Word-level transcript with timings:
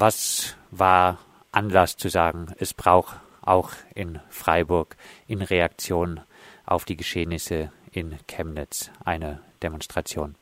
Was 0.00 0.56
war 0.70 1.18
Anlass 1.50 1.96
zu 1.96 2.08
sagen, 2.08 2.54
es 2.60 2.72
braucht 2.72 3.16
auch 3.44 3.70
in 3.96 4.20
Freiburg 4.28 4.94
in 5.26 5.42
Reaktion 5.42 6.20
auf 6.66 6.84
die 6.84 6.96
Geschehnisse 6.96 7.72
in 7.90 8.16
Chemnitz 8.28 8.92
eine 9.04 9.40
Demonstration? 9.60 10.36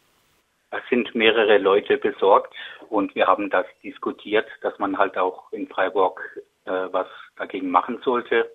Es 0.73 0.83
sind 0.91 1.15
mehrere 1.15 1.57
Leute 1.57 1.97
besorgt 1.97 2.55
und 2.91 3.15
wir 3.15 3.29
haben 3.29 3.49
das 3.49 3.65
diskutiert, 3.83 4.47
dass 4.61 4.79
man 4.79 4.99
halt 4.99 5.17
auch 5.17 5.51
in 5.53 5.67
Freiburg 5.69 6.21
äh, 6.67 6.71
was 6.93 7.07
dagegen 7.39 7.71
machen 7.71 7.99
sollte. 8.05 8.53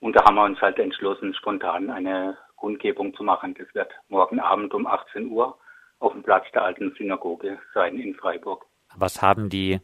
Und 0.00 0.16
da 0.16 0.24
haben 0.24 0.34
wir 0.34 0.44
uns 0.46 0.60
halt 0.60 0.80
entschlossen, 0.80 1.32
spontan 1.34 1.90
eine 1.90 2.36
Kundgebung 2.56 3.14
zu 3.14 3.22
machen. 3.22 3.54
Das 3.56 3.72
wird 3.72 3.92
morgen 4.08 4.40
Abend 4.40 4.74
um 4.74 4.88
18 4.88 5.28
Uhr 5.28 5.56
auf 6.00 6.10
dem 6.10 6.24
Platz 6.24 6.50
der 6.52 6.64
alten 6.64 6.92
Synagoge 6.98 7.60
sein 7.72 8.00
in 8.00 8.16
Freiburg. 8.16 8.66
Was 8.96 9.22
haben 9.22 9.48
die 9.48 9.80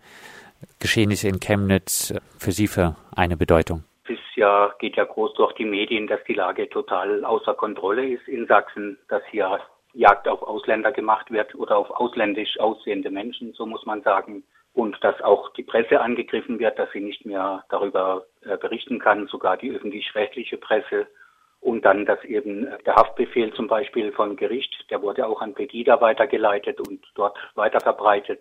Geschehnisse 0.78 1.28
in 1.28 1.40
Chemnitz 1.40 2.14
für 2.38 2.52
Sie 2.52 2.66
für 2.66 2.96
eine 3.14 3.36
Bedeutung? 3.36 3.84
Es 4.08 4.18
ja, 4.34 4.72
geht 4.78 4.96
ja 4.96 5.04
groß 5.04 5.34
durch 5.34 5.52
die 5.54 5.64
Medien, 5.64 6.06
dass 6.06 6.22
die 6.24 6.34
Lage 6.34 6.68
total 6.68 7.24
außer 7.24 7.54
Kontrolle 7.54 8.06
ist 8.08 8.26
in 8.28 8.46
Sachsen, 8.46 8.98
dass 9.08 9.22
hier 9.30 9.60
Jagd 9.92 10.28
auf 10.28 10.42
Ausländer 10.42 10.92
gemacht 10.92 11.30
wird 11.30 11.54
oder 11.54 11.76
auf 11.76 11.90
ausländisch 11.90 12.58
aussehende 12.60 13.10
Menschen, 13.10 13.52
so 13.54 13.66
muss 13.66 13.84
man 13.86 14.02
sagen. 14.02 14.44
Und 14.72 15.02
dass 15.02 15.20
auch 15.20 15.52
die 15.54 15.64
Presse 15.64 16.00
angegriffen 16.00 16.60
wird, 16.60 16.78
dass 16.78 16.90
sie 16.92 17.00
nicht 17.00 17.26
mehr 17.26 17.64
darüber 17.70 18.24
äh, 18.42 18.56
berichten 18.56 19.00
kann, 19.00 19.26
sogar 19.26 19.56
die 19.56 19.72
öffentlich-rechtliche 19.72 20.58
Presse. 20.58 21.08
Und 21.60 21.84
dann, 21.84 22.06
dass 22.06 22.22
eben 22.24 22.68
der 22.86 22.94
Haftbefehl 22.94 23.52
zum 23.54 23.66
Beispiel 23.66 24.12
vom 24.12 24.36
Gericht, 24.36 24.72
der 24.90 25.02
wurde 25.02 25.26
auch 25.26 25.42
an 25.42 25.54
Pegida 25.54 26.00
weitergeleitet 26.00 26.80
und 26.80 27.04
dort 27.14 27.36
weiterverbreitet. 27.56 28.40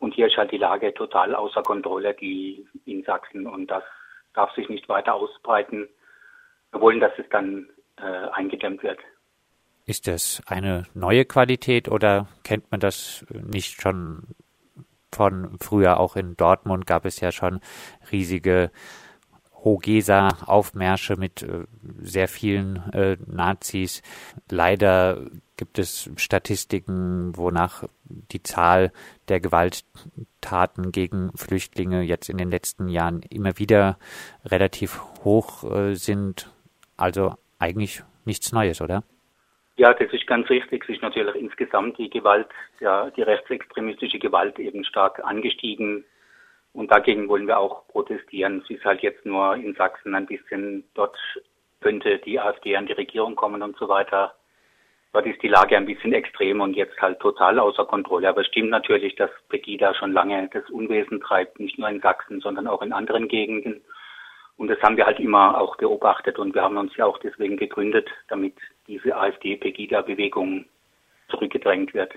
Und 0.00 0.14
hier 0.14 0.26
ist 0.26 0.36
halt 0.36 0.50
die 0.50 0.58
Lage 0.58 0.92
total 0.94 1.34
außer 1.34 1.62
Kontrolle, 1.62 2.14
die 2.14 2.66
in 2.86 3.04
Sachsen. 3.04 3.46
Und 3.46 3.70
das 3.70 3.84
darf 4.34 4.52
sich 4.54 4.68
nicht 4.68 4.88
weiter 4.88 5.14
ausbreiten. 5.14 5.88
Wir 6.72 6.80
wollen, 6.80 7.00
dass 7.00 7.12
es 7.18 7.26
dann 7.30 7.68
äh, 7.98 8.28
eingedämmt 8.32 8.82
wird. 8.82 8.98
Ist 9.84 10.06
das 10.06 10.42
eine 10.46 10.84
neue 10.94 11.24
Qualität 11.24 11.88
oder 11.88 12.28
kennt 12.44 12.70
man 12.70 12.80
das 12.80 13.26
nicht 13.30 13.80
schon 13.80 14.22
von 15.12 15.58
früher? 15.60 16.00
Auch 16.00 16.16
in 16.16 16.36
Dortmund 16.36 16.86
gab 16.86 17.04
es 17.04 17.20
ja 17.20 17.30
schon 17.30 17.60
riesige 18.10 18.70
Hogesa-Aufmärsche 19.64 21.16
mit 21.16 21.42
äh, 21.42 21.66
sehr 21.98 22.28
vielen 22.28 22.76
äh, 22.92 23.16
Nazis. 23.26 24.02
Leider 24.48 25.26
gibt 25.60 25.78
es 25.78 26.10
Statistiken, 26.16 27.36
wonach 27.36 27.84
die 28.04 28.42
Zahl 28.42 28.92
der 29.28 29.40
Gewalttaten 29.40 30.90
gegen 30.90 31.32
Flüchtlinge 31.36 32.00
jetzt 32.00 32.30
in 32.30 32.38
den 32.38 32.50
letzten 32.50 32.88
Jahren 32.88 33.20
immer 33.28 33.58
wieder 33.58 33.98
relativ 34.42 35.02
hoch 35.22 35.70
äh, 35.70 35.94
sind. 35.96 36.50
Also 36.96 37.34
eigentlich 37.58 38.02
nichts 38.24 38.52
Neues, 38.52 38.80
oder? 38.80 39.04
Ja, 39.76 39.92
das 39.92 40.10
ist 40.14 40.26
ganz 40.26 40.48
richtig. 40.48 40.84
Es 40.84 40.96
ist 40.96 41.02
natürlich 41.02 41.34
insgesamt 41.34 41.98
die 41.98 42.08
Gewalt, 42.08 42.48
ja, 42.80 43.10
die 43.10 43.22
rechtsextremistische 43.22 44.18
Gewalt 44.18 44.58
eben 44.58 44.82
stark 44.86 45.22
angestiegen. 45.22 46.06
Und 46.72 46.90
dagegen 46.90 47.28
wollen 47.28 47.46
wir 47.46 47.58
auch 47.58 47.86
protestieren. 47.88 48.62
Es 48.64 48.70
ist 48.70 48.84
halt 48.86 49.02
jetzt 49.02 49.26
nur 49.26 49.56
in 49.56 49.74
Sachsen 49.74 50.14
ein 50.14 50.24
bisschen, 50.24 50.84
dort 50.94 51.18
könnte 51.80 52.18
die 52.18 52.40
AfD 52.40 52.76
an 52.76 52.86
die 52.86 52.94
Regierung 52.94 53.36
kommen 53.36 53.62
und 53.62 53.76
so 53.76 53.90
weiter. 53.90 54.34
Dort 55.12 55.26
ist 55.26 55.42
die 55.42 55.48
Lage 55.48 55.76
ein 55.76 55.86
bisschen 55.86 56.12
extrem 56.12 56.60
und 56.60 56.74
jetzt 56.74 57.00
halt 57.00 57.18
total 57.18 57.58
außer 57.58 57.84
Kontrolle. 57.84 58.28
Aber 58.28 58.42
es 58.42 58.46
stimmt 58.46 58.70
natürlich, 58.70 59.16
dass 59.16 59.30
Pegida 59.48 59.92
schon 59.94 60.12
lange 60.12 60.48
das 60.52 60.68
Unwesen 60.70 61.20
treibt, 61.20 61.58
nicht 61.58 61.78
nur 61.78 61.88
in 61.88 62.00
Sachsen, 62.00 62.40
sondern 62.40 62.68
auch 62.68 62.82
in 62.82 62.92
anderen 62.92 63.26
Gegenden. 63.26 63.82
Und 64.56 64.68
das 64.68 64.80
haben 64.82 64.96
wir 64.96 65.06
halt 65.06 65.18
immer 65.18 65.58
auch 65.58 65.76
beobachtet 65.76 66.38
und 66.38 66.54
wir 66.54 66.62
haben 66.62 66.76
uns 66.76 66.94
ja 66.96 67.06
auch 67.06 67.18
deswegen 67.18 67.56
gegründet, 67.56 68.08
damit 68.28 68.54
diese 68.86 69.16
AfD-Pegida-Bewegung 69.16 70.66
zurückgedrängt 71.28 71.94
wird. 71.94 72.12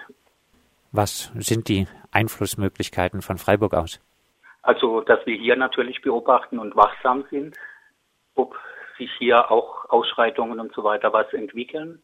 Was 0.92 1.32
sind 1.36 1.70
die 1.70 1.88
Einflussmöglichkeiten 2.12 3.22
von 3.22 3.38
Freiburg 3.38 3.74
aus? 3.74 4.00
Also, 4.62 5.02
dass 5.02 5.26
wir 5.26 5.36
hier 5.36 5.56
natürlich 5.56 6.02
beobachten 6.02 6.60
und 6.60 6.76
wachsam 6.76 7.26
sind, 7.32 7.58
ob 8.36 8.56
sich 8.98 9.10
hier 9.18 9.50
auch 9.50 9.90
Ausschreitungen 9.90 10.60
und 10.60 10.74
so 10.74 10.84
weiter 10.84 11.12
was 11.12 11.32
entwickeln. 11.34 12.02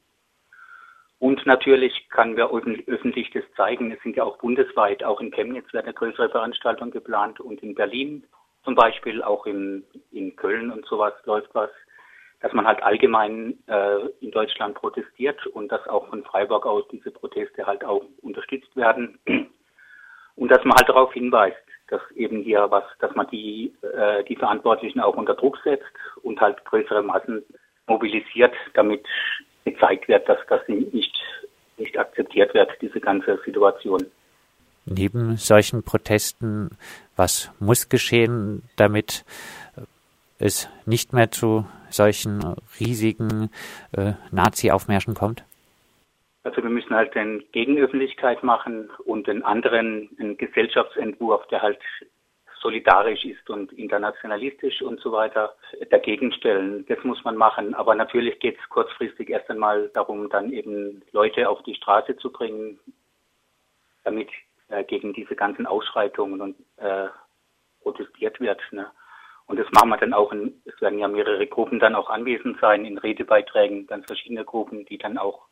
Und 1.19 1.45
natürlich 1.45 2.07
kann 2.09 2.37
wir 2.37 2.49
öffentlich 2.51 3.29
das 3.31 3.43
zeigen. 3.55 3.91
Es 3.91 4.01
sind 4.03 4.15
ja 4.15 4.23
auch 4.23 4.37
bundesweit, 4.37 5.03
auch 5.03 5.19
in 5.19 5.31
Chemnitz 5.31 5.71
wird 5.73 5.83
eine 5.83 5.93
größere 5.93 6.29
Veranstaltung 6.29 6.91
geplant 6.91 7.41
und 7.41 7.61
in 7.61 7.75
Berlin 7.75 8.23
zum 8.63 8.75
Beispiel 8.75 9.21
auch 9.21 9.45
in, 9.45 9.83
in 10.11 10.35
Köln 10.35 10.71
und 10.71 10.85
sowas 10.85 11.13
läuft 11.25 11.53
was, 11.53 11.69
dass 12.41 12.53
man 12.53 12.65
halt 12.65 12.81
allgemein 12.83 13.57
äh, 13.67 13.99
in 14.21 14.31
Deutschland 14.31 14.75
protestiert 14.75 15.45
und 15.47 15.71
dass 15.71 15.85
auch 15.87 16.07
von 16.07 16.23
Freiburg 16.23 16.65
aus 16.65 16.87
diese 16.89 17.11
Proteste 17.11 17.65
halt 17.65 17.83
auch 17.83 18.03
unterstützt 18.21 18.73
werden 18.75 19.19
und 20.35 20.49
dass 20.49 20.63
man 20.63 20.77
halt 20.77 20.87
darauf 20.87 21.11
hinweist, 21.13 21.57
dass 21.89 22.01
eben 22.15 22.41
hier 22.43 22.69
was, 22.69 22.83
dass 22.99 23.13
man 23.15 23.27
die, 23.27 23.73
äh, 23.81 24.23
die 24.23 24.37
Verantwortlichen 24.37 25.01
auch 25.01 25.17
unter 25.17 25.33
Druck 25.33 25.57
setzt 25.63 25.85
und 26.21 26.39
halt 26.39 26.63
größere 26.65 27.03
Massen 27.03 27.43
mobilisiert, 27.87 28.53
damit 28.73 29.05
gezeigt 29.65 30.07
wird, 30.07 30.27
dass 30.27 30.39
das 30.47 30.61
nicht, 30.67 31.13
nicht 31.77 31.97
akzeptiert 31.97 32.53
wird, 32.53 32.69
diese 32.81 32.99
ganze 32.99 33.39
Situation 33.45 34.05
neben 34.89 35.37
solchen 35.37 35.83
Protesten, 35.83 36.71
was 37.15 37.51
muss 37.59 37.89
geschehen, 37.89 38.63
damit 38.75 39.23
es 40.39 40.69
nicht 40.85 41.13
mehr 41.13 41.31
zu 41.31 41.65
solchen 41.89 42.55
riesigen 42.79 43.49
äh, 43.91 44.13
Nazi-Aufmärschen 44.31 45.13
kommt? 45.13 45.43
Also 46.43 46.63
wir 46.63 46.69
müssen 46.69 46.95
halt 46.95 47.15
eine 47.15 47.39
Gegenöffentlichkeit 47.51 48.43
machen 48.43 48.89
und 49.05 49.27
einen 49.27 49.43
anderen 49.43 50.09
einen 50.19 50.37
Gesellschaftsentwurf, 50.37 51.45
der 51.47 51.61
halt 51.61 51.79
solidarisch 52.61 53.25
ist 53.25 53.49
und 53.49 53.71
internationalistisch 53.73 54.81
und 54.81 54.99
so 54.99 55.11
weiter, 55.11 55.55
dagegen 55.89 56.31
stellen. 56.33 56.85
Das 56.87 57.03
muss 57.03 57.23
man 57.23 57.35
machen. 57.35 57.73
Aber 57.73 57.95
natürlich 57.95 58.39
geht 58.39 58.57
es 58.59 58.69
kurzfristig 58.69 59.29
erst 59.29 59.49
einmal 59.49 59.89
darum, 59.89 60.29
dann 60.29 60.51
eben 60.51 61.01
Leute 61.11 61.49
auf 61.49 61.61
die 61.63 61.75
Straße 61.75 62.17
zu 62.17 62.31
bringen, 62.31 62.79
damit 64.03 64.29
äh, 64.69 64.83
gegen 64.83 65.13
diese 65.13 65.35
ganzen 65.35 65.65
Ausschreitungen 65.65 66.41
und 66.41 66.55
äh, 66.77 67.07
protestiert 67.81 68.39
wird. 68.39 68.61
Ne? 68.71 68.87
Und 69.47 69.57
das 69.57 69.67
machen 69.71 69.89
wir 69.89 69.97
dann 69.97 70.13
auch, 70.13 70.31
in, 70.31 70.61
es 70.65 70.79
werden 70.79 70.99
ja 70.99 71.07
mehrere 71.07 71.47
Gruppen 71.47 71.79
dann 71.79 71.95
auch 71.95 72.09
anwesend 72.09 72.59
sein 72.59 72.85
in 72.85 72.97
Redebeiträgen, 72.97 73.87
ganz 73.87 74.05
verschiedene 74.05 74.45
Gruppen, 74.45 74.85
die 74.85 74.97
dann 74.97 75.17
auch 75.17 75.47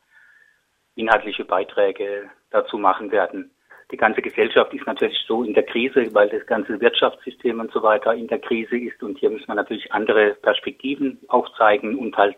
inhaltliche 0.94 1.44
Beiträge 1.44 2.30
dazu 2.50 2.78
machen 2.78 3.10
werden. 3.10 3.50
Die 3.90 3.96
ganze 3.96 4.20
Gesellschaft 4.20 4.72
ist 4.74 4.86
natürlich 4.86 5.18
so 5.26 5.42
in 5.42 5.54
der 5.54 5.62
Krise, 5.62 6.12
weil 6.12 6.28
das 6.28 6.46
ganze 6.46 6.78
Wirtschaftssystem 6.80 7.58
und 7.58 7.72
so 7.72 7.82
weiter 7.82 8.12
in 8.14 8.26
der 8.26 8.38
Krise 8.38 8.76
ist. 8.76 9.02
Und 9.02 9.18
hier 9.18 9.30
müssen 9.30 9.48
wir 9.48 9.54
natürlich 9.54 9.90
andere 9.92 10.34
Perspektiven 10.42 11.18
aufzeigen 11.28 11.96
und 11.96 12.16
halt 12.16 12.36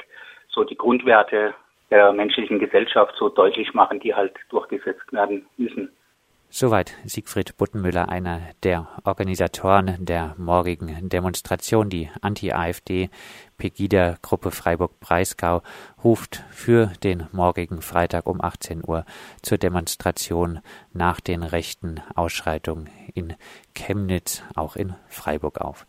so 0.48 0.62
die 0.62 0.76
Grundwerte 0.76 1.54
der 1.90 2.12
menschlichen 2.12 2.60
Gesellschaft 2.60 3.14
so 3.18 3.28
deutlich 3.28 3.74
machen, 3.74 3.98
die 3.98 4.14
halt 4.14 4.34
durchgesetzt 4.50 5.12
werden 5.12 5.44
müssen. 5.56 5.90
Soweit 6.52 6.94
Siegfried 7.04 7.56
Buttenmüller, 7.58 8.08
einer 8.08 8.40
der 8.64 8.88
Organisatoren 9.04 10.04
der 10.04 10.34
morgigen 10.36 11.08
Demonstration. 11.08 11.90
Die 11.90 12.10
Anti-AfD-Pegida-Gruppe 12.22 14.50
Freiburg-Breisgau 14.50 15.62
ruft 16.02 16.42
für 16.50 16.88
den 17.04 17.28
morgigen 17.30 17.82
Freitag 17.82 18.26
um 18.26 18.40
18 18.40 18.82
Uhr 18.84 19.04
zur 19.42 19.58
Demonstration 19.58 20.58
nach 20.92 21.20
den 21.20 21.44
rechten 21.44 22.00
Ausschreitungen 22.16 22.90
in 23.14 23.36
Chemnitz, 23.72 24.42
auch 24.56 24.74
in 24.74 24.96
Freiburg 25.06 25.60
auf. 25.60 25.86